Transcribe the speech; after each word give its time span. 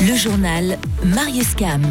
Le 0.00 0.16
journal 0.16 0.78
Marius 1.04 1.54
Cam. 1.54 1.86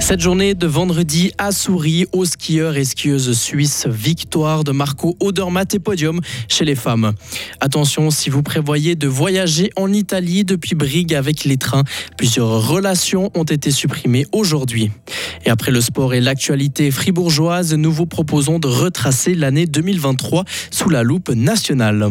Cette 0.00 0.20
journée 0.20 0.54
de 0.54 0.66
vendredi 0.66 1.30
a 1.38 1.52
souri 1.52 2.06
aux 2.12 2.24
skieurs 2.24 2.76
et 2.76 2.84
skieuses 2.84 3.38
suisses. 3.38 3.86
Victoire 3.86 4.64
de 4.64 4.72
Marco 4.72 5.16
Odermatt 5.20 5.74
et 5.74 5.78
podium 5.78 6.20
chez 6.48 6.64
les 6.64 6.74
femmes. 6.74 7.12
Attention, 7.60 8.10
si 8.10 8.30
vous 8.30 8.42
prévoyez 8.42 8.94
de 8.94 9.08
voyager 9.08 9.70
en 9.76 9.92
Italie 9.92 10.44
depuis 10.44 10.74
Brigue 10.74 11.14
avec 11.14 11.44
les 11.44 11.58
trains, 11.58 11.84
plusieurs 12.16 12.66
relations 12.66 13.30
ont 13.34 13.44
été 13.44 13.70
supprimées 13.70 14.26
aujourd'hui. 14.32 14.90
Et 15.44 15.50
après 15.50 15.70
le 15.70 15.80
sport 15.80 16.14
et 16.14 16.20
l'actualité 16.20 16.90
fribourgeoise, 16.90 17.74
nous 17.74 17.92
vous 17.92 18.06
proposons 18.06 18.58
de 18.58 18.68
retracer 18.68 19.34
l'année 19.34 19.66
2023 19.66 20.44
sous 20.70 20.88
la 20.88 21.02
loupe 21.02 21.28
nationale. 21.28 22.10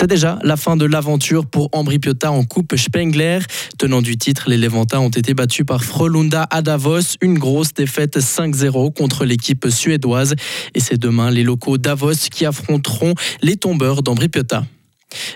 C'est 0.00 0.06
déjà 0.06 0.38
la 0.42 0.56
fin 0.56 0.78
de 0.78 0.86
l'aventure 0.86 1.44
pour 1.44 1.68
Ambri 1.72 1.98
Piotta 1.98 2.32
en 2.32 2.42
Coupe 2.44 2.74
Spengler. 2.74 3.40
Tenant 3.76 4.00
du 4.00 4.16
titre, 4.16 4.48
les 4.48 4.56
Levantins 4.56 4.98
ont 4.98 5.10
été 5.10 5.34
battus 5.34 5.66
par 5.66 5.84
Frölunda 5.84 6.46
à 6.50 6.62
Davos. 6.62 7.18
Une 7.20 7.38
grosse 7.38 7.74
défaite 7.74 8.16
5-0 8.16 8.94
contre 8.94 9.26
l'équipe 9.26 9.68
suédoise. 9.68 10.36
Et 10.74 10.80
c'est 10.80 10.96
demain 10.96 11.30
les 11.30 11.42
locaux 11.42 11.76
Davos 11.76 12.30
qui 12.30 12.46
affronteront 12.46 13.12
les 13.42 13.58
tombeurs 13.58 14.02
d'Ambri 14.02 14.30
Piotta. 14.30 14.64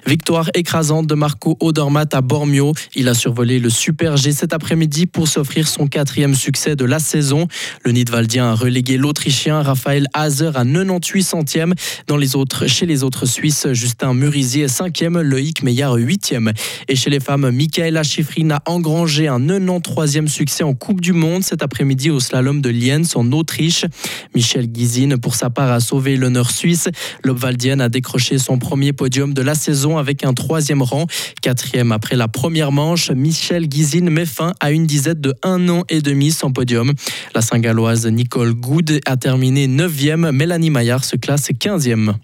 Victoire 0.06 0.50
écrasante 0.52 1.06
de 1.06 1.14
Marco 1.14 1.56
Odermatt 1.60 2.12
à 2.14 2.20
Bormio. 2.20 2.74
Il 2.94 3.08
a 3.08 3.14
survolé 3.14 3.58
le 3.58 3.70
Super 3.70 4.18
G 4.18 4.32
cet 4.32 4.52
après-midi 4.52 5.06
pour 5.06 5.28
s'offrir 5.28 5.66
son 5.66 5.86
quatrième 5.86 6.34
succès 6.34 6.76
de 6.76 6.84
la 6.84 6.98
saison. 6.98 7.48
Le 7.84 7.92
Nidwaldien 7.92 8.50
a 8.50 8.54
relégué 8.54 8.98
l'Autrichien 8.98 9.62
Raphaël 9.62 10.06
Hazer 10.12 10.58
à 10.58 10.64
98 10.64 11.22
centièmes. 11.22 11.74
Dans 12.06 12.18
les 12.18 12.36
autres, 12.36 12.66
chez 12.66 12.84
les 12.84 13.02
autres 13.02 13.24
Suisses, 13.24 13.72
Justin 13.72 14.12
Murisier 14.12 14.66
5e, 14.66 15.20
Loïc 15.20 15.62
Meillard 15.62 15.96
8e. 15.96 16.52
Et 16.88 16.96
chez 16.96 17.08
les 17.08 17.20
femmes, 17.20 17.50
Michaela 17.50 18.02
Schifrin 18.02 18.50
a 18.50 18.62
engrangé 18.66 19.26
un 19.28 19.40
93e 19.40 20.28
succès 20.28 20.64
en 20.64 20.74
Coupe 20.74 21.00
du 21.00 21.14
Monde 21.14 21.44
cet 21.44 21.62
après-midi 21.62 22.10
au 22.10 22.20
slalom 22.20 22.60
de 22.60 22.68
Lienz 22.68 23.16
en 23.16 23.32
Autriche. 23.32 23.86
Michel 24.34 24.66
Guizine, 24.66 25.16
pour 25.16 25.34
sa 25.34 25.48
part, 25.48 25.72
a 25.72 25.80
sauvé 25.80 26.18
l'honneur 26.18 26.50
suisse. 26.50 26.88
L'Obvaldienne 27.22 27.80
a 27.80 27.88
décroché 27.88 28.36
son 28.36 28.58
premier 28.58 28.92
podium 28.92 29.32
de 29.32 29.40
la 29.40 29.54
saison 29.54 29.93
avec 29.98 30.24
un 30.24 30.34
troisième 30.34 30.82
rang. 30.82 31.06
Quatrième 31.42 31.92
après 31.92 32.16
la 32.16 32.28
première 32.28 32.72
manche, 32.72 33.10
Michel 33.10 33.68
Guizine 33.68 34.10
met 34.10 34.26
fin 34.26 34.52
à 34.60 34.70
une 34.70 34.86
dizaine 34.86 35.20
de 35.20 35.34
un 35.42 35.68
an 35.68 35.84
et 35.88 36.00
demi 36.00 36.30
sans 36.30 36.50
podium. 36.50 36.92
La 37.34 37.40
Saint-Galloise 37.40 38.06
Nicole 38.06 38.54
Good 38.54 39.00
a 39.06 39.16
terminé 39.16 39.68
9e, 39.68 40.30
Mélanie 40.30 40.70
Maillard 40.70 41.04
se 41.04 41.16
classe 41.16 41.50
15e. 41.50 42.14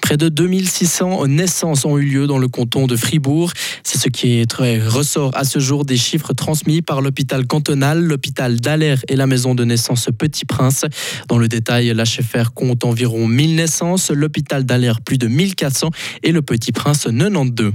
Près 0.00 0.16
de 0.16 0.28
2600 0.28 1.26
naissances 1.28 1.84
ont 1.84 1.98
eu 1.98 2.04
lieu 2.04 2.26
dans 2.26 2.38
le 2.38 2.48
canton 2.48 2.86
de 2.86 2.96
Fribourg. 2.96 3.52
C'est 3.82 3.98
ce 3.98 4.08
qui 4.08 4.44
ressort 4.86 5.30
à 5.34 5.44
ce 5.44 5.58
jour 5.58 5.84
des 5.84 5.96
chiffres 5.96 6.32
transmis 6.32 6.82
par 6.82 7.00
l'hôpital 7.00 7.46
cantonal, 7.46 8.02
l'hôpital 8.02 8.60
d'Aller 8.60 8.96
et 9.08 9.16
la 9.16 9.26
maison 9.26 9.54
de 9.54 9.64
naissance 9.64 10.08
Petit 10.16 10.44
Prince. 10.44 10.84
Dans 11.28 11.38
le 11.38 11.48
détail, 11.48 11.92
l'HFR 11.94 12.52
compte 12.54 12.84
environ 12.84 13.26
1000 13.26 13.56
naissances, 13.56 14.10
l'hôpital 14.10 14.64
d'Aller 14.64 14.92
plus 15.04 15.18
de 15.18 15.26
1400 15.26 15.90
et 16.22 16.32
le 16.32 16.42
Petit 16.42 16.72
Prince 16.72 17.04
92. 17.04 17.72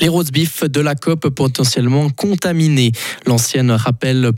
Les 0.00 0.08
roast 0.08 0.32
beef 0.32 0.64
de 0.64 0.80
la 0.80 0.94
COP 0.94 1.28
potentiellement 1.28 2.08
contaminés. 2.10 2.92
L'ancienne 3.26 3.70
rappelle, 3.70 4.32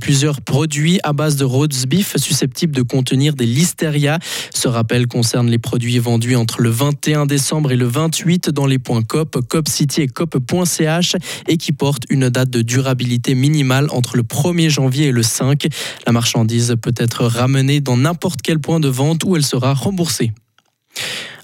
plusieurs 0.00 0.40
produits 0.40 1.00
à 1.02 1.12
base 1.12 1.36
de 1.36 1.44
roast 1.44 1.86
beef 1.86 2.16
susceptibles 2.16 2.74
de 2.74 2.82
contenir 2.82 3.34
des 3.34 3.46
listeria. 3.46 4.18
Ce 4.54 4.68
rappel 4.68 5.06
concerne 5.06 5.48
les 5.48 5.58
produits 5.58 5.98
vendus 5.98 6.36
entre 6.36 6.60
le 6.60 6.70
21 6.70 7.26
décembre 7.26 7.72
et 7.72 7.76
le 7.76 7.86
28 7.86 8.50
dans 8.50 8.66
les 8.66 8.78
points 8.78 9.02
COP, 9.02 9.46
COP 9.48 9.68
City 9.68 10.02
et 10.02 10.08
COP.ch 10.08 11.16
et 11.48 11.56
qui 11.56 11.72
portent 11.72 12.04
une 12.10 12.28
date 12.28 12.50
de 12.50 12.62
durabilité 12.62 13.34
minimale 13.34 13.88
entre 13.90 14.16
le 14.16 14.22
1er 14.22 14.68
janvier 14.68 15.06
et 15.06 15.12
le 15.12 15.22
5. 15.22 15.66
La 16.06 16.12
marchandise 16.12 16.74
peut 16.80 16.94
être 16.96 17.24
ramenée 17.24 17.80
dans 17.80 17.96
n'importe 17.96 18.42
quel 18.42 18.58
point 18.58 18.80
de 18.80 18.88
vente 18.88 19.24
où 19.24 19.36
elle 19.36 19.44
sera 19.44 19.74
remboursée. 19.74 20.32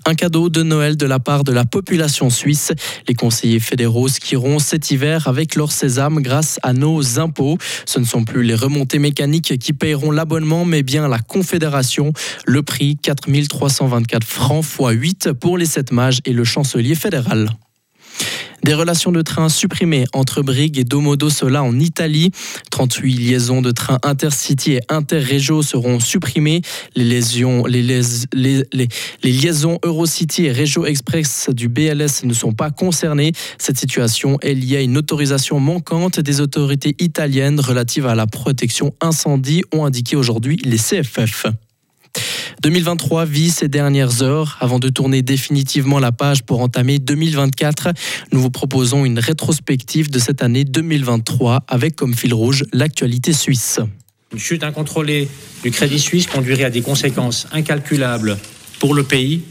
Un 0.06 0.14
cadeau 0.14 0.48
de 0.48 0.62
Noël 0.62 0.96
de 0.96 1.06
la 1.06 1.18
part 1.18 1.44
de 1.44 1.52
la 1.52 1.64
population 1.64 2.30
suisse. 2.30 2.72
Les 3.08 3.14
conseillers 3.14 3.60
fédéraux 3.60 4.08
skieront 4.08 4.58
cet 4.58 4.90
hiver 4.90 5.28
avec 5.28 5.54
leur 5.54 5.72
sésame 5.72 6.20
grâce 6.20 6.58
à 6.62 6.72
nos 6.72 7.18
impôts. 7.18 7.58
Ce 7.86 7.98
ne 7.98 8.04
sont 8.04 8.24
plus 8.24 8.42
les 8.42 8.54
remontées 8.54 8.98
mécaniques 8.98 9.58
qui 9.58 9.72
paieront 9.72 10.10
l'abonnement, 10.10 10.64
mais 10.64 10.82
bien 10.82 11.08
la 11.08 11.18
Confédération. 11.18 12.12
Le 12.46 12.62
prix 12.62 12.96
4324 12.96 14.26
francs 14.26 14.64
x 14.64 14.78
8 14.80 15.32
pour 15.32 15.58
les 15.58 15.66
sept 15.66 15.92
mages 15.92 16.20
et 16.24 16.32
le 16.32 16.44
chancelier 16.44 16.94
fédéral. 16.94 17.50
Des 18.64 18.74
relations 18.74 19.10
de 19.10 19.22
train 19.22 19.48
supprimées 19.48 20.04
entre 20.12 20.42
Brigue 20.42 20.78
et 20.78 20.84
Domodossola 20.84 21.62
en 21.62 21.78
Italie. 21.78 22.30
38 22.70 23.14
liaisons 23.14 23.62
de 23.62 23.70
trains 23.70 23.98
intercity 24.02 24.72
et 24.74 24.80
interrégio 24.88 25.62
seront 25.62 25.98
supprimées. 25.98 26.60
Les, 26.94 27.20
les, 28.32 28.88
liaisons 29.22 29.78
Eurocity 29.84 30.46
et 30.46 30.52
Regio 30.52 30.84
Express 30.84 31.48
du 31.50 31.68
BLS 31.68 32.24
ne 32.24 32.34
sont 32.34 32.52
pas 32.52 32.70
concernées. 32.70 33.32
Cette 33.58 33.78
situation 33.78 34.38
est 34.40 34.54
liée 34.54 34.76
à 34.76 34.82
une 34.82 34.98
autorisation 34.98 35.58
manquante 35.58 36.20
des 36.20 36.40
autorités 36.40 36.94
italiennes 36.98 37.60
relative 37.60 38.06
à 38.06 38.14
la 38.14 38.26
protection 38.26 38.94
incendie, 39.00 39.62
ont 39.72 39.84
indiqué 39.84 40.16
aujourd'hui 40.16 40.56
les 40.64 40.78
CFF. 40.78 41.46
2023 42.60 43.24
vit 43.24 43.50
ses 43.50 43.68
dernières 43.68 44.22
heures 44.22 44.58
avant 44.60 44.78
de 44.78 44.90
tourner 44.90 45.22
définitivement 45.22 45.98
la 45.98 46.12
page 46.12 46.42
pour 46.42 46.60
entamer 46.60 46.98
2024. 46.98 47.88
Nous 48.32 48.40
vous 48.40 48.50
proposons 48.50 49.06
une 49.06 49.18
rétrospective 49.18 50.10
de 50.10 50.18
cette 50.18 50.42
année 50.42 50.64
2023 50.64 51.64
avec 51.66 51.96
comme 51.96 52.14
fil 52.14 52.34
rouge 52.34 52.64
l'actualité 52.74 53.32
suisse. 53.32 53.80
Une 54.32 54.38
chute 54.38 54.62
incontrôlée 54.62 55.28
du 55.62 55.70
crédit 55.70 55.98
suisse 55.98 56.26
conduirait 56.26 56.64
à 56.64 56.70
des 56.70 56.82
conséquences 56.82 57.46
incalculables 57.50 58.36
pour 58.78 58.94
le 58.94 59.04
pays 59.04 59.42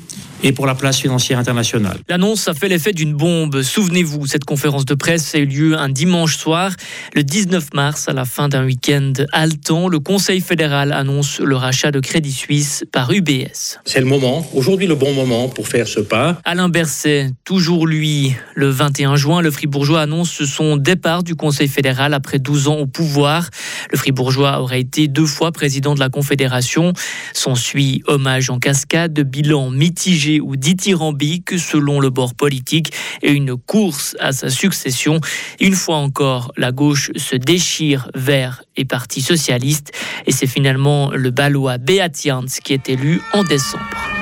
et 0.44 0.52
pour 0.52 0.66
la 0.66 0.76
place 0.76 1.00
financière 1.00 1.40
internationale. 1.40 1.98
L'annonce 2.08 2.48
a 2.48 2.54
fait 2.54 2.70
l'effet 2.70 2.94
d'une 2.94 3.14
bombe. 3.14 3.62
Souvenez-vous, 3.62 4.28
cette 4.28 4.46
conférence 4.46 4.86
de 4.86 4.96
presse 4.96 5.36
a 5.36 5.40
eu 5.40 5.46
lieu 5.46 5.78
un 5.78 5.90
dimanche 5.90 6.38
soir, 6.38 6.72
le 7.14 7.24
19 7.24 7.74
mars, 7.74 8.08
à 8.08 8.14
la 8.14 8.26
fin 8.26 8.50
d'un 8.50 8.66
week-end 8.66 9.14
haletant. 9.32 9.88
Le 9.88 10.00
Conseil 10.00 10.42
fédéral 10.42 10.92
annonce 10.92 11.40
le 11.40 11.56
rachat 11.56 11.92
de 11.92 12.00
Crédit 12.00 12.32
Suisse 12.32 12.86
par 12.92 13.12
UBS. 13.12 13.80
C'est 13.86 14.00
le 14.00 14.06
moment, 14.06 14.48
aujourd'hui 14.54 14.88
le 14.88 14.96
bon 14.96 15.14
moment 15.14 15.50
pour 15.50 15.68
faire 15.68 15.88
ce 15.88 16.00
pas. 16.00 16.40
Alain 16.46 16.70
Berset, 16.70 17.32
toujours 17.44 17.88
lui, 17.88 18.34
le 18.56 18.70
21 18.70 19.16
juin, 19.16 19.42
le 19.42 19.52
Fribourgeois 19.52 20.02
annonce 20.02 20.44
son 20.46 20.78
départ 20.78 21.24
du 21.24 21.36
Conseil 21.36 21.68
fédéral 21.68 22.14
après 22.14 22.40
12 22.40 22.68
ans 22.68 22.78
au 22.78 22.88
pouvoir. 22.88 23.50
Le 23.92 23.98
Fribourgeois 23.98 24.62
aurait 24.62 24.82
été 24.82 25.08
deux 25.08 25.26
fois 25.26 25.52
président 25.52 25.96
de 25.96 26.00
la 26.00 26.10
Confédération. 26.10 26.94
S'ensuit 27.34 28.04
hommage 28.08 28.50
en 28.50 28.60
cascade, 28.60 29.20
bilan 29.20 29.70
mitigé 29.70 30.29
ou 30.40 30.56
dithyrambique 30.56 31.58
selon 31.58 32.00
le 32.00 32.12
bord 32.12 32.36
politique 32.36 32.94
et 33.24 33.32
une 33.32 33.56
course 33.56 34.16
à 34.20 34.32
sa 34.32 34.50
succession. 34.50 35.20
Une 35.60 35.74
fois 35.74 35.98
encore, 35.98 36.52
la 36.58 36.72
gauche 36.72 37.12
se 37.16 37.36
déchire 37.36 38.10
vers 38.14 38.64
les 38.78 38.86
partis 38.86 39.22
socialistes 39.22 39.92
et 40.28 40.32
c'est 40.32 40.48
finalement 40.48 41.10
le 41.12 41.32
balois 41.32 41.78
Beat 41.80 42.28
qui 42.64 42.74
est 42.74 42.90
élu 42.90 43.22
en 43.34 43.44
décembre. 43.44 44.19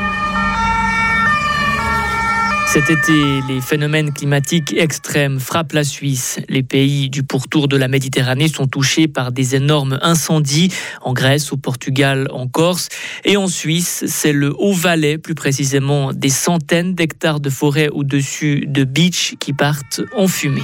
Cet 2.78 2.92
été, 2.92 3.42
les 3.50 3.60
phénomènes 3.60 4.14
climatiques 4.14 4.76
extrêmes 4.78 5.40
frappent 5.40 5.74
la 5.74 5.84
Suisse. 5.84 6.40
Les 6.48 6.62
pays 6.62 7.10
du 7.10 7.24
pourtour 7.24 7.68
de 7.68 7.76
la 7.76 7.88
Méditerranée 7.88 8.50
sont 8.50 8.68
touchés 8.68 9.08
par 9.08 9.32
des 9.32 9.56
énormes 9.56 9.98
incendies 10.04 10.72
en 11.02 11.14
Grèce, 11.14 11.52
au 11.52 11.58
Portugal, 11.58 12.28
en 12.32 12.48
Corse. 12.48 12.90
Et 13.26 13.36
en 13.36 13.48
Suisse, 13.48 14.04
c'est 14.06 14.32
le 14.32 14.54
Haut-Valais, 14.56 15.18
plus 15.18 15.34
précisément 15.34 16.14
des 16.14 16.30
centaines 16.30 16.94
d'hectares 16.94 17.40
de 17.40 17.50
forêt 17.50 17.90
au-dessus 17.90 18.66
de 18.68 18.84
beach 18.84 19.34
qui 19.40 19.54
partent 19.54 20.02
en 20.16 20.28
fumée. 20.28 20.62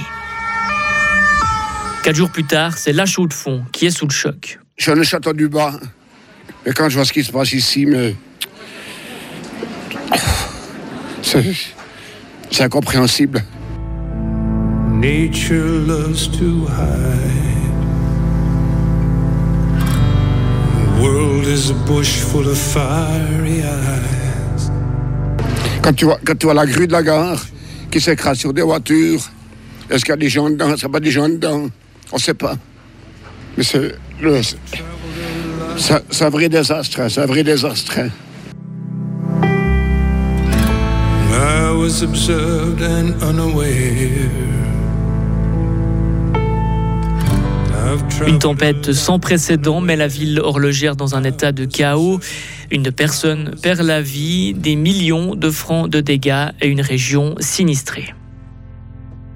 Quatre 2.04 2.14
jours 2.14 2.30
plus 2.30 2.44
tard, 2.44 2.78
c'est 2.78 2.92
la 2.92 3.06
chaux 3.06 3.26
de 3.26 3.34
fond 3.34 3.64
qui 3.72 3.86
est 3.86 3.90
sous 3.90 4.06
le 4.06 4.12
choc. 4.12 4.60
Je 4.76 5.02
château 5.02 5.32
du 5.32 5.48
bas. 5.48 5.80
Et 6.64 6.70
quand 6.70 6.88
je 6.88 6.94
vois 6.94 7.06
ce 7.06 7.12
qui 7.12 7.24
se 7.24 7.32
passe 7.32 7.52
ici, 7.52 7.86
mais... 7.86 8.14
C'est 12.54 12.62
incompréhensible. 12.62 13.42
Nature 14.92 15.80
loves 15.88 16.28
to 16.38 16.66
hide. 16.68 17.74
The 20.86 21.02
world 21.02 21.48
is 21.48 21.70
a 21.70 21.74
bush 21.84 22.20
full 22.20 22.46
of 22.46 22.56
fiery 22.56 23.64
eyes. 23.64 24.70
Quand 25.82 25.94
tu, 25.94 26.04
vois, 26.04 26.20
quand 26.24 26.38
tu 26.38 26.46
vois 26.46 26.54
la 26.54 26.64
grue 26.64 26.86
de 26.86 26.92
la 26.92 27.02
gare 27.02 27.44
qui 27.90 28.00
s'écrase 28.00 28.38
sur 28.38 28.52
des 28.52 28.62
voitures, 28.62 29.28
est-ce 29.90 30.04
qu'il 30.04 30.10
y 30.10 30.12
a 30.12 30.16
des 30.16 30.28
gens 30.28 30.48
dedans? 30.48 30.76
Ça 30.76 30.88
pas 30.88 31.00
des 31.00 31.10
gens 31.10 31.28
dedans? 31.28 31.68
On 32.12 32.16
ne 32.16 32.20
sait 32.20 32.34
pas. 32.34 32.54
Mais 33.56 33.64
c'est 33.64 33.96
c'est 35.76 36.24
un 36.24 36.30
vrai 36.30 36.48
désastre, 36.48 37.10
c'est 37.10 37.20
un 37.20 37.26
vrai 37.26 37.42
désastre. 37.42 37.98
Was 41.94 42.02
observed 42.02 42.82
and 42.82 43.14
unaware. 43.22 44.28
Une 48.26 48.38
tempête 48.38 48.92
sans 48.92 49.18
précédent 49.20 49.80
met 49.80 49.94
la 49.94 50.08
ville 50.08 50.40
horlogère 50.40 50.96
dans 50.96 51.14
un 51.14 51.22
état 51.22 51.52
de 51.52 51.64
chaos. 51.66 52.18
Une 52.72 52.90
personne 52.90 53.54
perd 53.62 53.80
la 53.80 54.00
vie, 54.00 54.54
des 54.54 54.74
millions 54.74 55.36
de 55.36 55.50
francs 55.50 55.88
de 55.88 56.00
dégâts 56.00 56.48
et 56.60 56.66
une 56.66 56.80
région 56.80 57.34
sinistrée. 57.38 58.14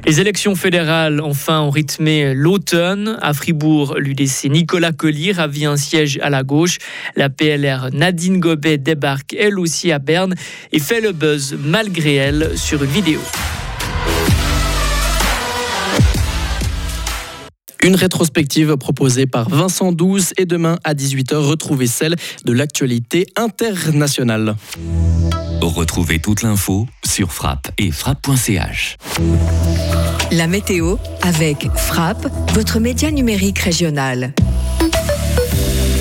Les 0.09 0.23
élections 0.23 0.55
fédérales, 0.55 1.21
enfin, 1.21 1.61
ont 1.61 1.69
rythmé 1.69 2.33
l'automne. 2.33 3.19
À 3.21 3.35
Fribourg, 3.35 3.97
l'UDC 3.99 4.45
Nicolas 4.45 4.93
Collier 4.93 5.33
ravit 5.33 5.67
un 5.67 5.77
siège 5.77 6.19
à 6.23 6.31
la 6.31 6.45
gauche. 6.45 6.79
La 7.15 7.29
PLR 7.29 7.91
Nadine 7.93 8.41
Gobet 8.41 8.79
débarque 8.79 9.35
elle 9.39 9.59
aussi 9.59 9.93
à 9.93 9.99
Berne 9.99 10.35
et 10.73 10.79
fait 10.79 11.03
le 11.03 11.13
buzz 11.13 11.59
malgré 11.63 12.15
elle 12.15 12.57
sur 12.57 12.83
une 12.83 12.91
vidéo. 12.91 13.21
Une 17.83 17.95
rétrospective 17.95 18.77
proposée 18.77 19.27
par 19.27 19.49
Vincent 19.49 19.93
Douze 19.93 20.33
et 20.37 20.47
demain 20.47 20.79
à 20.85 20.95
18h, 20.95 21.37
retrouvez 21.37 21.87
celle 21.87 22.17
de 22.45 22.53
l'actualité 22.53 23.27
internationale. 23.37 24.57
Retrouvez 25.61 26.19
toute 26.19 26.43
l'info 26.43 26.87
sur 27.05 27.33
frappe 27.33 27.71
et 27.79 27.91
frappe.ch. 27.91 28.97
La 30.33 30.47
météo 30.47 30.97
avec 31.23 31.69
Frappe, 31.77 32.29
votre 32.55 32.81
média 32.81 33.11
numérique 33.11 33.61
régional. 33.61 34.35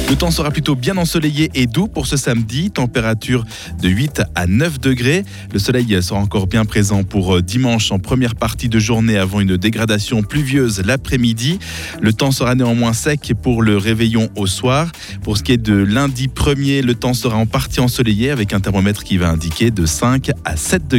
Le 0.09 0.15
temps 0.15 0.31
sera 0.31 0.51
plutôt 0.51 0.75
bien 0.75 0.95
ensoleillé 0.95 1.51
et 1.53 1.67
doux 1.67 1.87
pour 1.87 2.07
ce 2.07 2.15
samedi, 2.15 2.71
température 2.71 3.43
de 3.81 3.89
8 3.89 4.21
à 4.35 4.47
9 4.47 4.79
degrés. 4.79 5.25
Le 5.51 5.59
soleil 5.59 6.01
sera 6.01 6.17
encore 6.17 6.47
bien 6.47 6.63
présent 6.63 7.03
pour 7.03 7.35
euh, 7.35 7.41
dimanche 7.41 7.91
en 7.91 7.99
première 7.99 8.35
partie 8.35 8.69
de 8.69 8.79
journée 8.79 9.17
avant 9.17 9.41
une 9.41 9.57
dégradation 9.57 10.23
pluvieuse 10.23 10.81
l'après-midi. 10.85 11.59
Le 11.99 12.13
temps 12.13 12.31
sera 12.31 12.55
néanmoins 12.55 12.93
sec 12.93 13.33
pour 13.43 13.61
le 13.61 13.75
réveillon 13.75 14.29
au 14.37 14.47
soir. 14.47 14.93
Pour 15.23 15.37
ce 15.37 15.43
qui 15.43 15.51
est 15.51 15.57
de 15.57 15.75
lundi 15.75 16.29
1er, 16.29 16.83
le 16.83 16.95
temps 16.95 17.13
sera 17.13 17.35
en 17.35 17.45
partie 17.45 17.81
ensoleillé 17.81 18.31
avec 18.31 18.53
un 18.53 18.61
thermomètre 18.61 19.03
qui 19.03 19.17
va 19.17 19.29
indiquer 19.29 19.71
de 19.71 19.85
5 19.85 20.31
à 20.45 20.55
7 20.55 20.87
degrés. 20.87 20.97